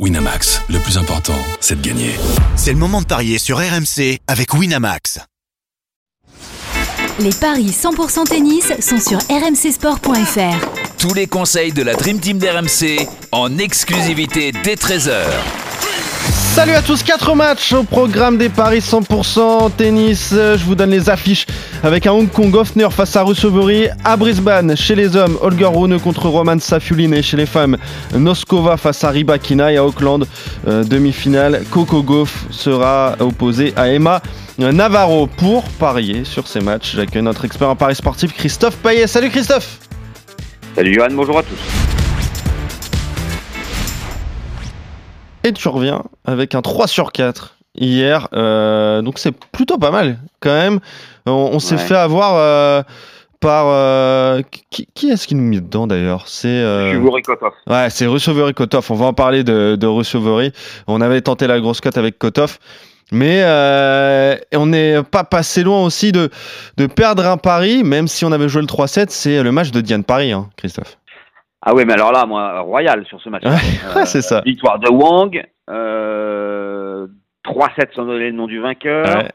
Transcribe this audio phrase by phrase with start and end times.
[0.00, 2.16] Winamax, le plus important, c'est de gagner.
[2.56, 5.20] C'est le moment de parier sur RMC avec Winamax.
[7.20, 10.66] Les paris 100% tennis sont sur rmcsport.fr.
[10.98, 15.26] Tous les conseils de la Dream Team d'RMC en exclusivité dès 13h.
[16.54, 20.28] Salut à tous, 4 matchs au programme des paris 100% tennis.
[20.30, 21.46] Je vous donne les affiches
[21.82, 24.76] avec un Hong Kong Offner face à Russovery à Brisbane.
[24.76, 27.76] Chez les hommes, Holger Rune contre Roman Safulin et chez les femmes,
[28.14, 30.28] Noskova face à Ribakina et à Auckland.
[30.68, 34.22] euh, demi-finale, Coco Gauff sera opposé à Emma
[34.56, 36.94] Navarro pour parier sur ces matchs.
[36.94, 39.08] J'accueille notre expert en paris sportif Christophe Payet.
[39.08, 39.80] Salut Christophe
[40.76, 41.93] Salut Johan, bonjour à tous.
[45.44, 48.28] Et tu reviens avec un 3 sur 4 hier.
[48.32, 50.80] euh, donc c'est plutôt pas mal quand même.
[51.26, 51.80] On, on s'est Ouais.
[51.80, 52.82] fait avoir euh,
[53.40, 53.66] par...
[53.68, 56.24] euh, qui qui est-ce qui nous met dedans d'ailleurs?
[56.28, 56.64] C'est...
[56.92, 57.52] Rikotov.
[57.66, 58.86] Ouais, c'est Russovery Kotov.
[58.90, 59.86] On va en parler de, de.
[60.86, 62.58] On avait tenté la grosse cote avec Kotov.
[63.12, 66.30] Mais euh, on n'est pas passé loin aussi de,
[66.78, 69.06] de perdre un pari, même si on avait joué le 3-7.
[69.10, 70.96] C'est le match de Diane Paris, hein, Christophe.
[71.66, 73.42] Ah ouais, mais alors là, moi, royal sur ce match.
[73.96, 74.42] Ouais, c'est ça.
[74.44, 75.42] Victoire de Wang.
[75.70, 77.06] Euh,
[77.46, 79.06] 3-7 sans donner le nom du vainqueur.
[79.06, 79.30] Ouais,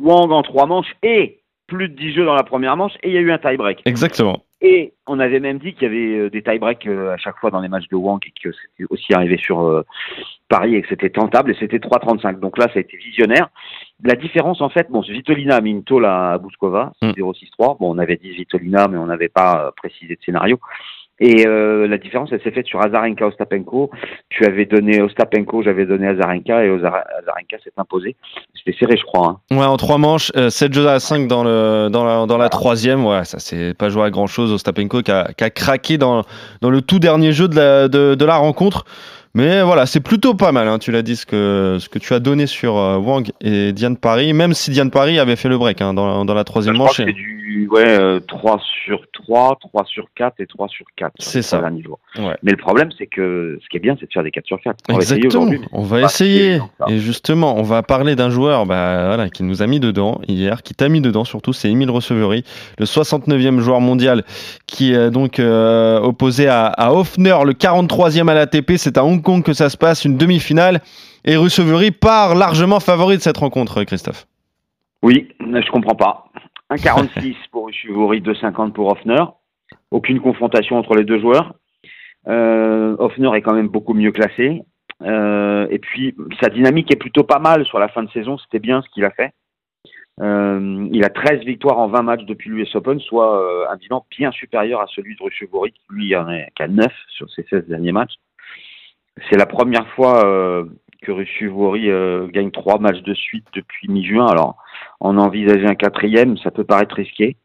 [0.00, 2.92] Wang en trois manches et plus de 10 jeux dans la première manche.
[3.02, 3.82] Et il y a eu un tie-break.
[3.86, 4.44] exactement.
[4.60, 7.50] Et on avait même dit qu'il y avait euh, des tie-breaks euh, à chaque fois
[7.50, 9.84] dans les matchs de Wang et que c'était aussi arrivé sur euh,
[10.48, 12.38] Paris et que c'était tentable et c'était 3-35.
[12.40, 13.48] Donc là, ça a été visionnaire.
[14.02, 17.10] La différence, en fait, bon, Vitolina a mis une tôle à Bouskova, Mm.
[17.10, 17.76] 0-6-3.
[17.78, 20.58] Bon, on avait dit Vitolina, mais on n'avait pas euh, précisé de scénario.
[21.20, 23.90] Et euh, la différence, elle s'est faite sur Azarenka Ostapenko.
[24.30, 28.16] Tu avais donné Ostapenko, j'avais donné Azarenka et Azarenka s'est imposé.
[28.54, 29.40] C'était serré, je crois.
[29.50, 29.56] Hein.
[29.56, 33.06] Ouais, en trois manches, 7 jeux à 5 dans, le, dans, la, dans la troisième.
[33.06, 34.52] Ouais, ça c'est pas joué à grand chose.
[34.52, 36.22] Ostapenko qui a, qui a craqué dans,
[36.60, 38.84] dans le tout dernier jeu de la, de, de la rencontre.
[39.36, 40.68] Mais voilà, c'est plutôt pas mal.
[40.68, 40.78] hein.
[40.78, 43.96] Tu l'as dit ce que, ce que tu as donné sur euh, Wang et Diane
[43.96, 46.78] Paris, même si Diane Paris avait fait le break hein, dans, dans la troisième Je
[46.80, 46.98] crois manche.
[46.98, 47.10] que
[47.54, 51.12] du ouais, euh, 3 sur 3, 3 sur 4 et 3 sur 4.
[51.18, 51.60] sur C'est ça.
[51.60, 52.36] Ouais.
[52.42, 54.60] Mais le problème, c'est que ce qui est bien, c'est de faire des 4 sur
[54.60, 54.76] 4.
[54.88, 55.44] On va essayer Exactement.
[55.44, 55.68] aujourd'hui.
[55.72, 56.58] On va essayer.
[56.58, 56.86] ça.
[56.88, 60.62] Et justement, on va parler d'un joueur bah, voilà, qui nous a mis dedans hier,
[60.62, 62.44] qui t'a mis dedans surtout, c'est Emile Recevery,
[62.78, 64.24] le 69e joueur mondial
[64.66, 68.72] qui est donc euh, opposé à, à Hoffner, le 43e à l'ATP.
[68.76, 70.80] C'est à Hong Kong que ça se passe, une demi-finale.
[71.24, 74.26] Et Recevery part largement favori de cette rencontre, Christophe.
[75.02, 76.24] Oui, je comprends pas.
[76.70, 79.24] 1,46 pour Ushivori, 2,50 pour Hoffner.
[79.90, 81.54] Aucune confrontation entre les deux joueurs.
[82.28, 84.62] Euh, Hoffner est quand même beaucoup mieux classé.
[85.02, 88.38] Euh, et puis, sa dynamique est plutôt pas mal sur la fin de saison.
[88.38, 89.32] C'était bien ce qu'il a fait.
[90.20, 94.06] Euh, il a 13 victoires en 20 matchs depuis l'US Open, soit euh, un bilan
[94.16, 97.66] bien supérieur à celui de Ruchevori, qui lui en est qu'à 9 sur ses 16
[97.66, 98.14] derniers matchs.
[99.28, 100.64] C'est la première fois euh,
[101.04, 104.26] que Ruchevori euh, gagne trois matchs de suite depuis mi-juin.
[104.26, 104.56] Alors,
[105.00, 107.36] on a un quatrième, ça peut paraître risqué.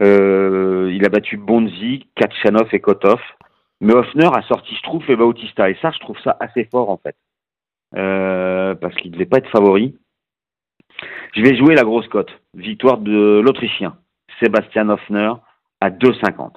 [0.00, 3.20] Euh, il a battu Bonzi, Kachanov et Kotov.
[3.80, 5.68] Mais Hoffner a sorti Struff et Bautista.
[5.68, 7.16] Et ça, je trouve ça assez fort, en fait.
[7.96, 9.96] Euh, parce qu'il ne devait pas être favori.
[11.34, 12.30] Je vais jouer la grosse cote.
[12.54, 13.96] Victoire de l'Autrichien,
[14.40, 15.32] Sébastien Hoffner,
[15.80, 16.52] à 2,50.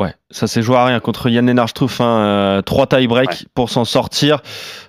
[0.00, 2.00] Ouais, ça s'est joué à rien contre Yann Lennart-Struff.
[2.00, 3.36] Hein, euh, trois tie-break Ouais.
[3.54, 4.40] pour s'en sortir.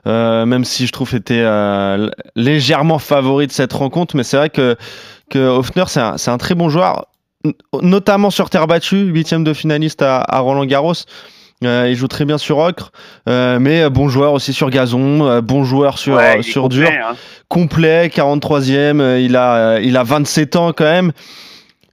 [0.07, 4.50] Euh, même si je trouve était euh, légèrement favori de cette rencontre, mais c'est vrai
[4.50, 4.77] que
[5.29, 7.07] que Hoffner c'est un, c'est un très bon joueur,
[7.81, 10.94] notamment sur terre battue, huitième de finaliste à, à Roland Garros.
[11.63, 12.91] Il joue très bien sur ocre,
[13.27, 16.89] mais bon joueur aussi sur gazon, bon joueur sur Ouais, il est sur complet, dur,
[17.07, 17.16] hein.
[17.50, 19.00] complet, 43e.
[19.00, 21.11] euh, il a il a 27 ans quand même.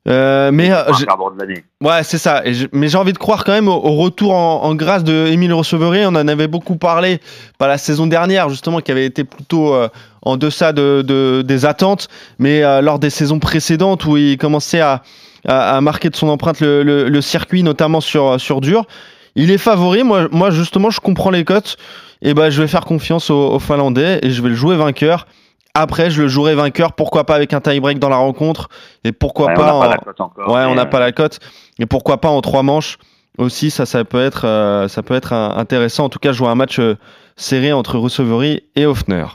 [0.08, 1.04] Euh, mais euh, de.
[1.82, 2.40] Ouais, c'est ça.
[2.46, 5.04] Et je- mais j'ai envie de croire quand même au, au retour en, en grâce
[5.04, 6.04] de Émile Recevery.
[6.06, 7.20] On en avait beaucoup parlé
[7.58, 9.88] pas la saison dernière, justement, qui avait été plutôt euh,
[10.22, 12.08] en deçà de, de- des attentes.
[12.38, 15.02] Mais euh, lors des saisons précédentes où il commençait à,
[15.46, 18.84] à, à marquer de son empreinte le, le- le circuit, notamment sur, sur dur,
[19.36, 20.04] il est favori.
[20.04, 21.76] Moi, moi, justement, je comprends les cotes.
[22.22, 25.26] Et ben, je vais faire confiance aux, aux Finlandais et je vais le jouer vainqueur.
[25.80, 26.92] Après, je le jouerai vainqueur.
[26.92, 28.68] Pourquoi pas avec un tie-break dans la rencontre
[29.04, 30.48] et pourquoi Ouais, pas on n'a en- pas la cote encore.
[30.52, 31.38] Ouais, on n'a euh, pas la cote.
[31.78, 32.98] Et pourquoi pas en trois manches
[33.38, 36.04] aussi, ça, ça peut être, euh, ça peut être intéressant.
[36.04, 36.96] En tout cas, jouer un match euh,
[37.36, 39.26] serré entre Russovery et Hoffner.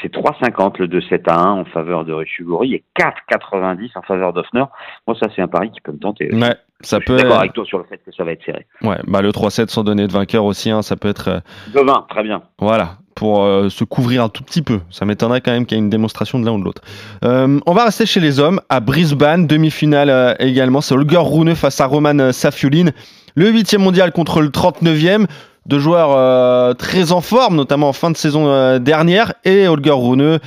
[0.00, 4.64] C'est 3,50 le 2-7 à 1 en faveur de Ruchugori et 4,90 en faveur d'Offner.
[5.06, 6.34] Moi, ça, c'est un pari qui peut me tenter.
[6.34, 7.18] Ouais, ça Je peut.
[7.18, 8.66] suis d'accord avec toi sur le fait que ça va être serré.
[8.82, 11.28] Ouais, bah le 3-7 sans donner de vainqueur aussi, hein, ça peut être.
[11.28, 11.40] euh,
[11.74, 12.42] De 20, très bien.
[12.58, 14.80] Voilà, pour euh, se couvrir un tout petit peu.
[14.90, 16.82] Ça m'étonnerait quand même qu'il y ait une démonstration de l'un ou de l'autre.
[17.24, 20.80] Euh, on va rester chez les hommes, à Brisbane, demi-finale euh, également.
[20.80, 22.90] C'est Holger Rune face à Roman Safiulin.
[23.34, 25.26] Le 8e mondial contre le 39e.
[25.66, 30.38] deux joueurs très en forme, notamment en fin de saison dernière, et Holger Rune,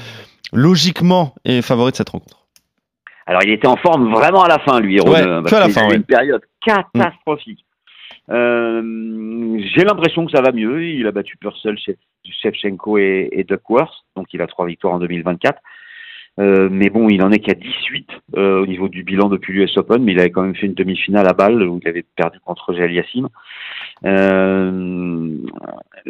[0.53, 2.37] logiquement, est favori de cette rencontre.
[3.25, 5.69] Alors, il était en forme vraiment à la fin, lui, Rune, Ouais, parce à la
[5.69, 5.95] fin, a eu ouais.
[5.97, 7.65] une période catastrophique.
[8.29, 10.83] Euh, J'ai l'impression que ça va mieux.
[10.85, 11.77] Il a battu Purcell,
[12.41, 15.61] Shevchenko et, Duckworth, donc il a trois victoires en 2024.
[16.39, 19.75] Euh, mais bon, il en est qu'à 18 euh, au niveau du bilan depuis l'US
[19.77, 22.39] Open, mais il avait quand même fait une demi-finale à Bâle où il avait perdu
[22.41, 22.75] contre.
[24.05, 25.37] Euh,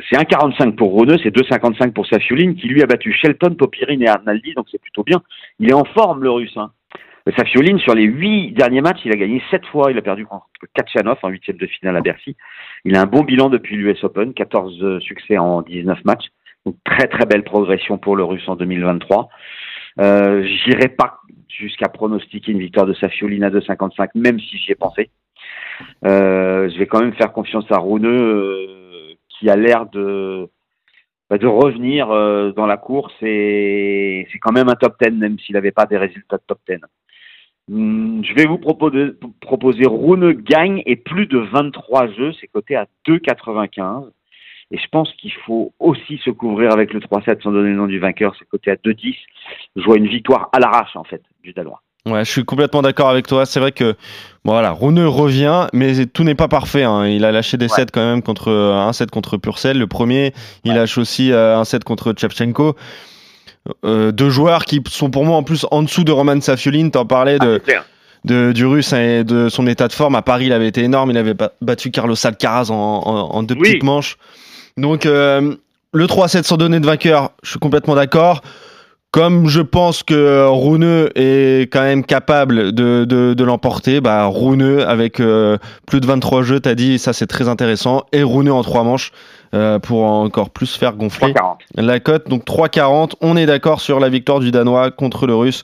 [0.09, 4.09] c'est 1,45 pour Rune, c'est 2,55 pour Safioline qui lui a battu Shelton, Popirine et
[4.09, 5.21] Arnaldi, donc c'est plutôt bien.
[5.59, 6.57] Il est en forme le russe.
[6.57, 6.71] Hein.
[7.35, 9.91] Safioline, sur les huit derniers matchs, il a gagné sept fois.
[9.91, 12.35] Il a perdu contre Kachanov en huitième de finale à Bercy.
[12.85, 16.27] Il a un bon bilan depuis l'US Open, 14 euh, succès en 19 matchs.
[16.65, 19.29] Donc très très belle progression pour le Russe en 2023.
[19.99, 21.19] Euh, J'irai pas
[21.49, 25.09] jusqu'à pronostiquer une victoire de Safioline à 2,55, même si j'y ai pensé.
[26.05, 30.49] Euh, je vais quand même faire confiance à Rouneux, euh, qui a l'air de
[31.29, 35.37] bah, de revenir euh, dans la course et c'est quand même un top 10, même
[35.39, 36.77] s'il n'avait pas des résultats de top 10.
[37.71, 39.07] Hum, je vais vous proposer,
[39.41, 44.05] proposer Rune gagne et plus de 23 jeux, c'est coté à 2,95.
[44.71, 47.87] Et je pense qu'il faut aussi se couvrir avec le 3-7 sans donner le nom
[47.87, 49.15] du vainqueur, c'est coté à 2,10.
[49.75, 51.81] Je vois une victoire à l'arrache en fait du Danois.
[52.05, 53.45] Ouais, je suis complètement d'accord avec toi.
[53.45, 53.91] C'est vrai que
[54.45, 56.83] bon, voilà, Rune revient, mais tout n'est pas parfait.
[56.83, 57.05] hein.
[57.07, 57.69] Il a lâché des Ouais.
[57.69, 60.31] sets quand même contre un set contre Purcell, le premier.
[60.63, 60.77] Il Ouais.
[60.77, 62.75] lâche aussi euh, un set contre Chevchenko.
[63.85, 66.91] Euh, deux joueurs qui sont pour moi en plus en dessous de Roman Safioline.
[66.91, 67.83] T'en parlais de, Ah,
[68.25, 70.15] de- du russe et de son état de forme.
[70.15, 71.11] À Paris, il avait été énorme.
[71.11, 73.61] Il avait ba- battu Carlos Alcaraz en, en- en deux Oui.
[73.71, 74.17] petites manches.
[74.77, 75.55] Donc, euh,
[75.93, 78.41] le 3-7 sans donner de vainqueur, je suis complètement d'accord.
[79.11, 84.81] Comme je pense que Rune est quand même capable de, de, de l'emporter, bah Rune
[84.85, 85.57] avec euh,
[85.87, 88.03] plus de 23 jeux, t'as dit, ça c'est très intéressant.
[88.11, 89.11] Et Rune en trois manches
[89.53, 91.57] euh, pour encore plus faire gonfler 3,40.
[91.75, 92.27] la cote.
[92.29, 93.13] Donc 3,40.
[93.21, 95.63] On est d'accord sur la victoire du Danois contre le Russe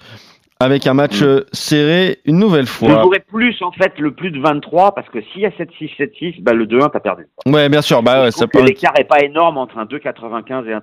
[0.59, 3.01] avec un match euh, serré une nouvelle Je fois.
[3.03, 6.41] jouerais plus en fait le plus de 23 parce que s'il y a 7-6, 7-6,
[6.41, 7.27] bah, le 2-1 t'as perdu.
[7.45, 8.01] Ouais, bien sûr.
[8.01, 8.63] Bah ouais, je ça peut.
[8.63, 10.81] l'écart est pas énorme entre un 2,95 et un 3,40.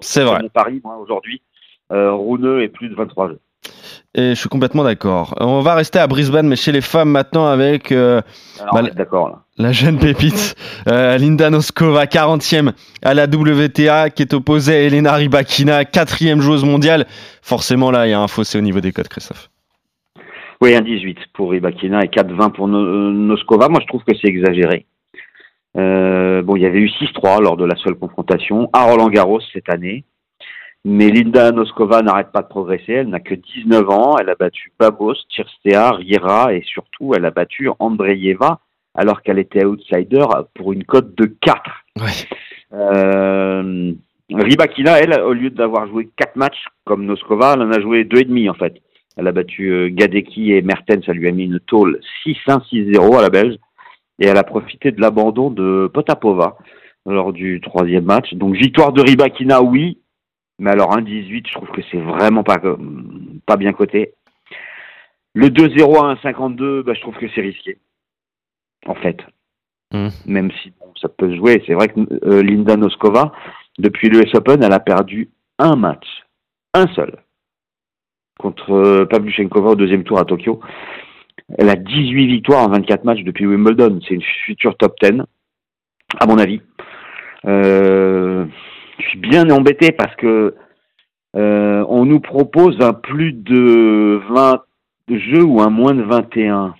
[0.00, 0.40] C'est vrai.
[0.42, 1.42] Mon pari, moi, aujourd'hui,
[1.92, 3.40] euh, Rouneux est plus de 23 jeux.
[4.14, 5.34] Et je suis complètement d'accord.
[5.38, 8.20] On va rester à Brisbane, mais chez les femmes maintenant avec euh,
[8.72, 10.54] Bah, d'accord la jeune pépite
[10.88, 12.72] euh, Linda Noskova, 40e
[13.02, 17.06] à la WTA, qui est opposée à Elena Rybakina, 4e joueuse mondiale.
[17.42, 19.50] Forcément, là, il y a un fossé au niveau des codes, Christophe.
[20.62, 23.68] Oui, un 18 pour Rybakina et 4-20 pour No- Noskova.
[23.68, 24.86] Moi, je trouve que c'est exagéré.
[25.76, 29.40] Euh, bon, il y avait eu 6-3 lors de la seule confrontation à Roland Garros
[29.52, 30.04] cette année.
[30.84, 32.92] Mais Linda Noskova n'arrête pas de progresser.
[32.92, 34.16] Elle n'a que 19 ans.
[34.18, 38.60] Elle a battu Babos, Tsirstea, Riera et surtout, elle a battu Andreeva
[38.94, 40.24] alors qu'elle était outsider
[40.54, 41.62] pour une cote de 4.
[41.96, 42.04] Ouais.
[42.72, 43.92] Euh,
[44.32, 48.50] Rybakina, elle, au lieu d'avoir joué 4 matchs comme Noskova, elle en a joué 2,5
[48.50, 48.74] en fait.
[49.16, 53.18] Elle a battu euh, Gadecki et Mertens, ça lui a mis une tôle 6-1, 6-0
[53.18, 53.56] à la Belge.
[54.18, 56.58] Et elle a profité de l'abandon de Potapova
[57.06, 58.34] lors du troisième match.
[58.34, 59.98] Donc victoire de Rybakina, oui.
[60.60, 62.76] Mais alors 1-18, je trouve que c'est vraiment pas, euh,
[63.46, 64.12] pas bien coté.
[65.34, 67.78] Le 2-0 à 1-52, bah, je trouve que c'est risqué.
[68.86, 69.18] En fait.
[69.92, 70.10] Mhm.
[70.26, 71.62] Même si bon, ça peut se jouer.
[71.66, 73.32] C'est vrai que euh, Linda Noskova,
[73.78, 76.06] depuis l'US Open, elle a perdu un match.
[76.74, 77.16] Un seul.
[78.38, 80.60] Contre euh, Pavlyuchenkova au deuxième tour à Tokyo.
[81.56, 83.98] Elle a 18 victoires en 24 matchs depuis Wimbledon.
[84.06, 85.22] C'est une future top 10,
[86.18, 86.60] à mon avis.
[87.46, 88.44] Euh,
[89.00, 90.54] je suis bien embêté parce que
[91.36, 94.62] euh, on nous propose un plus de 20
[95.08, 96.74] jeux ou un moins de 21.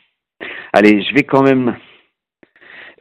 [0.72, 1.76] Allez, je vais quand même.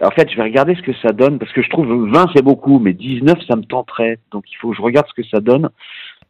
[0.02, 2.42] En fait, je vais regarder ce que ça donne parce que je trouve 20 c'est
[2.42, 4.20] beaucoup, mais 19 ça me tenterait.
[4.32, 5.70] Donc il faut que je regarde ce que ça donne.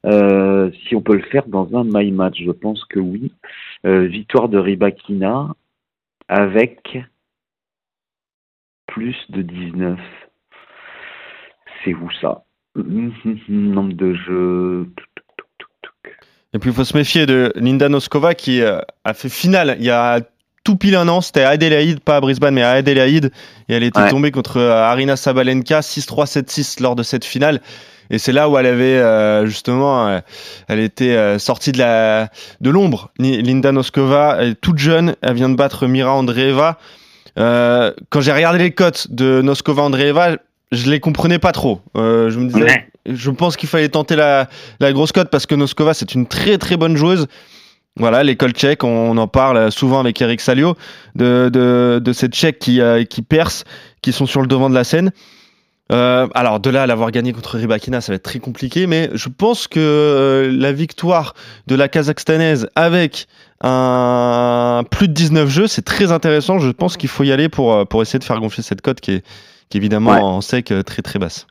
[0.05, 3.33] Euh, si on peut le faire dans un my match, je pense que oui.
[3.85, 5.49] Euh, victoire de Rybakina
[6.27, 6.97] avec
[8.87, 9.99] plus de 19.
[11.83, 12.43] C'est où ça?
[13.49, 14.87] Nombre de jeux.
[16.53, 19.85] Et puis il faut se méfier de Linda Noskova qui euh, a fait finale il
[19.85, 20.19] y a
[20.63, 21.21] tout pile un an.
[21.21, 23.31] C'était à Adélaïde, pas à Brisbane, mais à Adélaïde.
[23.69, 24.09] Et elle était Ouais.
[24.09, 27.61] tombée contre euh, Arina Sabalenka 6-3, 7-6 lors de cette finale.
[28.11, 30.19] Et c'est là où elle avait euh, justement, euh,
[30.67, 33.11] elle était euh, sortie de la de l'ombre.
[33.19, 36.79] Linda Noskova, elle est toute jeune, elle vient de battre Mira Andreeva.
[37.37, 40.37] Quand j'ai regardé les cotes de Noskova Andreeva,
[40.71, 41.81] je les comprenais pas trop.
[41.97, 42.87] Euh, je me disais, Ouais.
[43.05, 44.47] je pense qu'il fallait tenter la,
[44.79, 47.27] la grosse cote parce que Noskova, c'est une très très bonne joueuse.
[47.97, 50.75] Voilà, l'école tchèque, on en parle souvent avec Eric Salio,
[51.15, 53.65] de, de, de ces tchèques qui, euh, qui percent,
[54.01, 55.11] qui sont sur le devant de la scène.
[55.91, 59.09] Euh, alors de là à l'avoir gagné contre Rybakina, ça va être très compliqué, mais
[59.15, 61.33] je pense que euh, la victoire
[61.65, 63.25] de la Kazakhstanaise avec
[63.61, 66.59] un plus de 19 jeux, c'est très intéressant.
[66.59, 69.13] Je pense qu'il faut y aller pour, pour essayer de faire gonfler cette cote qui
[69.13, 69.23] est,
[69.69, 70.19] qui est évidemment Ouais.
[70.21, 71.47] en sec très très basse.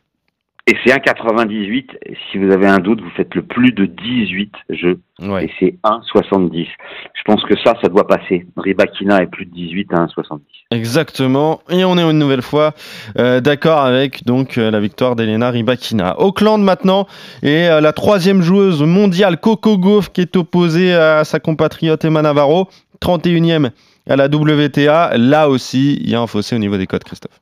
[0.70, 1.87] Et c'est 1,98.
[2.04, 5.00] Et Si vous avez un doute, vous faites le plus de 18 jeux.
[5.18, 5.46] Ouais.
[5.46, 6.66] Et c'est 1,70.
[7.14, 8.44] Je pense que ça, ça doit passer.
[8.54, 10.40] Ribakina est plus de 18 à 1,70.
[10.70, 11.62] Exactement.
[11.70, 12.75] Et on est une nouvelle fois
[13.18, 16.20] euh, d'accord avec donc euh, la victoire d'Elena Rybakina.
[16.20, 17.06] Auckland maintenant
[17.42, 22.20] et euh, la troisième joueuse mondiale Coco Gauff qui est opposée à sa compatriote Emma
[22.20, 22.68] Navarro,
[23.00, 23.70] 31e
[24.06, 25.16] à la WTA.
[25.16, 27.40] Là aussi, il y a un fossé au niveau des codes, Christophe.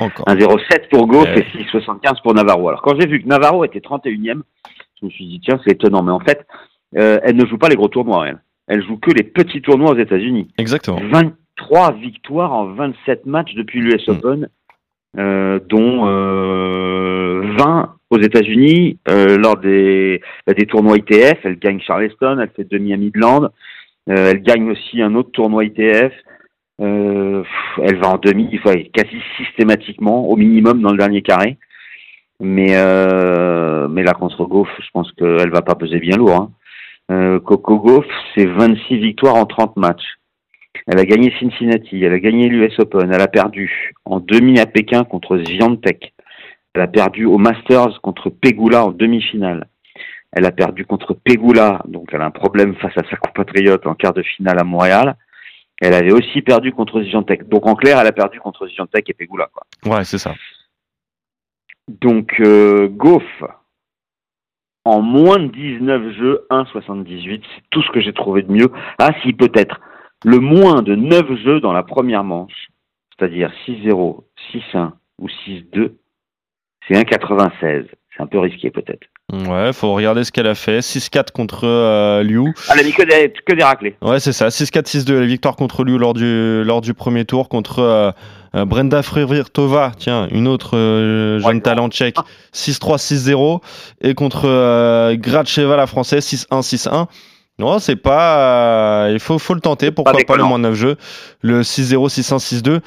[0.00, 0.24] Encore.
[0.26, 1.40] 1,07 pour Goff Ouais.
[1.54, 2.68] et 6,75 pour Navarro.
[2.68, 4.40] Alors quand j'ai vu que Navarro était 31e,
[5.00, 6.02] je me suis dit tiens c'est étonnant.
[6.02, 6.46] Mais en fait,
[6.98, 8.26] euh, elle ne joue pas les gros tournois.
[8.28, 10.48] Elle, elle joue que les petits tournois aux États-Unis.
[10.58, 10.98] Exactement.
[11.12, 14.10] 23 victoires en 27 matchs depuis l'US Mm.
[14.10, 14.48] Open,
[15.18, 21.38] euh, dont euh, 20 aux États-Unis euh, lors des, bah, des tournois ITF.
[21.44, 23.44] Elle gagne Charleston, elle fait demi à Midland.
[24.08, 26.12] Euh, elle gagne aussi un autre tournoi ITF.
[26.80, 27.42] Euh,
[27.82, 31.58] elle va en demi, enfin, quasi systématiquement, au minimum dans le dernier carré.
[32.40, 36.36] Mais euh, mais là contre Goff, je pense qu'elle va pas peser bien lourd.
[36.36, 36.50] Hein.
[37.10, 40.16] Euh, Coco Goff, c'est 26 victoires en 30 matchs.
[40.86, 44.66] Elle a gagné Cincinnati, elle a gagné l'US Open, elle a perdu en demi à
[44.66, 46.14] Pékin contre Swiatek.
[46.74, 49.66] Elle a perdu au Masters contre Pegula en demi-finale.
[50.32, 53.94] Elle a perdu contre Pegula, donc elle a un problème face à sa compatriote en
[53.94, 55.16] quart de finale à Montréal.
[55.80, 57.48] Elle avait aussi perdu contre Swiatek.
[57.48, 59.48] Donc en clair, elle a perdu contre Swiatek et Pegula.
[59.52, 59.96] Quoi.
[59.96, 60.34] Ouais, c'est ça.
[61.88, 63.24] Donc euh, Goff,
[64.84, 68.70] en moins de 19 jeux, 1,78, c'est tout ce que j'ai trouvé de mieux.
[68.98, 69.80] Ah si, peut-être.
[70.24, 72.68] Le moins de 9 jeux dans la première manche,
[73.18, 75.92] c'est-à-dire 6-0, 6-1 ou 6-2,
[76.86, 77.86] c'est 1,96.
[78.14, 79.06] C'est un peu risqué peut-être.
[79.32, 80.80] Ouais, faut regarder ce qu'elle a fait.
[80.80, 82.52] 6-4 contre euh, Liu.
[82.68, 83.96] Ah, elle a mis que des, que des raclés.
[84.02, 84.48] Ouais, c'est ça.
[84.48, 85.12] 6-4, 6-2.
[85.20, 88.10] La victoire contre Liu lors du, lors du premier tour contre euh,
[88.56, 89.92] euh, Brenda Frevirtova.
[89.98, 91.60] Tiens, une autre euh, jeune Ouais.
[91.60, 92.16] talent tchèque.
[92.54, 93.60] 6-3, 6-0.
[94.02, 97.06] Et contre euh, Gracheva, la française, 6-1, 6-1.
[97.60, 98.38] Non, c'est pas.
[99.06, 99.90] euh, il faut, faut le tenter.
[99.90, 100.48] Pourquoi pas, le déconnant.
[100.48, 100.96] moins de 9 jeux.
[101.42, 102.80] Le 6-0, 6-1, 6-2.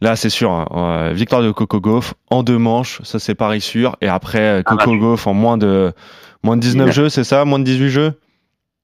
[0.00, 0.50] Là, c'est sûr.
[0.50, 3.00] hein, euh, victoire de Coco Gauff en deux manches.
[3.02, 3.96] Ça, c'est pari sûr.
[4.00, 5.92] Et après, euh, Ah, Coco bah, Gauff en moins de,
[6.42, 6.94] moins de 19 19.
[7.04, 7.44] jeux, c'est ça?
[7.44, 8.12] Moins de 18 jeux?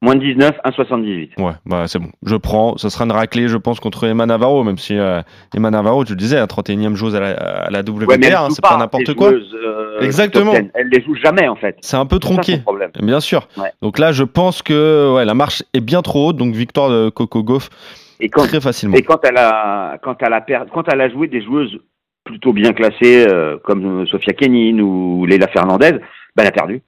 [0.03, 1.31] Moins de 19, 1,78.
[1.43, 2.11] Ouais, bah c'est bon.
[2.23, 2.77] Je prends.
[2.77, 5.23] Ce sera une raclée, je pense, contre Emma Navarro, même si euh,
[5.57, 8.49] Emma Navarro, tu le disais, à 31e joueuse à la, à la WTA, Ouais, hein,
[8.51, 9.31] c'est pas, pas n'importe quoi.
[9.31, 10.53] joueuses, euh, Exactement.
[10.53, 10.71] top 10.
[10.75, 11.79] Elle les joue jamais en fait.
[11.81, 12.61] C'est un peu ça tronqué,
[13.01, 13.49] bien sûr.
[13.57, 13.73] Ouais.
[13.81, 17.09] Donc là, je pense que ouais, la marche est bien trop haute, donc victoire de
[17.09, 17.71] Coco Gauff
[18.21, 18.97] Et quand, très facilement.
[18.97, 21.79] Et quand elle a, quand elle a, per- quand elle a joué des joueuses
[22.25, 25.93] plutôt bien classées euh, comme Sofia Kenin ou Leila Fernandez,
[26.35, 26.83] bah, elle a perdu.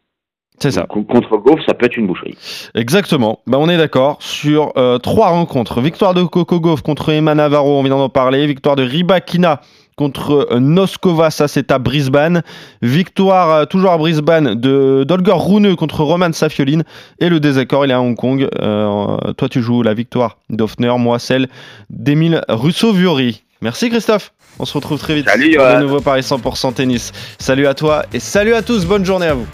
[0.60, 0.86] C'est ça.
[0.86, 2.36] Contre Goff, ça peut être une boucherie.
[2.74, 3.38] Exactement.
[3.46, 5.80] Bah, on est d'accord sur euh, trois rencontres.
[5.80, 8.44] Victoire de Coco Gauff contre Emma Navarro, on vient d'en parler.
[8.46, 9.60] Victoire de Ribakina
[9.98, 12.42] contre euh, Noskova, ça c'est à Brisbane.
[12.80, 16.84] Victoire euh, toujours à Brisbane de d'Olga Rune contre Roman Safioline.
[17.18, 18.48] Et le désaccord, il est à Hong Kong.
[18.60, 21.48] Euh, toi, tu joues la victoire d'Offner, moi celle
[21.90, 23.42] d'Emile Russo-Viori.
[23.60, 24.32] Merci Christophe.
[24.60, 27.12] On se retrouve très vite Salut, pour de nouveau Paris 100% tennis.
[27.38, 28.86] Salut à toi et salut à tous.
[28.86, 29.46] Bonne journée à vous.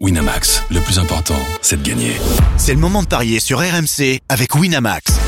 [0.00, 2.12] Winamax, le plus important, c'est de gagner.
[2.56, 5.27] C'est le moment de parier sur RMC avec Winamax.